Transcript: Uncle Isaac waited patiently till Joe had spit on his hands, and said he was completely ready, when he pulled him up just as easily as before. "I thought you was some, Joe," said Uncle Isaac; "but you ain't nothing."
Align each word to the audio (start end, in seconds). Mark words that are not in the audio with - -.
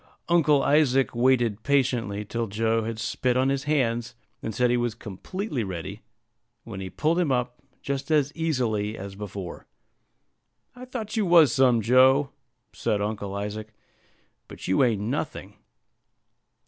Uncle 0.29 0.63
Isaac 0.63 1.13
waited 1.13 1.61
patiently 1.61 2.25
till 2.25 2.47
Joe 2.47 2.85
had 2.85 2.97
spit 2.97 3.37
on 3.37 3.49
his 3.49 3.65
hands, 3.65 4.15
and 4.41 4.51
said 4.55 4.71
he 4.71 4.75
was 4.75 4.95
completely 4.95 5.63
ready, 5.63 6.01
when 6.63 6.79
he 6.79 6.89
pulled 6.89 7.19
him 7.19 7.31
up 7.31 7.61
just 7.83 8.09
as 8.09 8.31
easily 8.33 8.97
as 8.97 9.13
before. 9.13 9.67
"I 10.75 10.85
thought 10.85 11.15
you 11.15 11.27
was 11.27 11.53
some, 11.53 11.81
Joe," 11.83 12.31
said 12.73 12.99
Uncle 12.99 13.35
Isaac; 13.35 13.75
"but 14.47 14.67
you 14.67 14.83
ain't 14.83 15.01
nothing." 15.03 15.57